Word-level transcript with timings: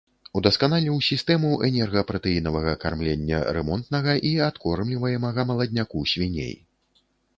Удасканаліў 0.39 0.95
сістэму 1.07 1.51
энерга-пратэінавага 1.67 2.73
кармлення 2.83 3.41
рэмонтнага 3.59 4.17
і 4.33 4.33
адкормліваемага 4.49 5.41
маладняку 5.51 5.97
свіней. 6.15 6.53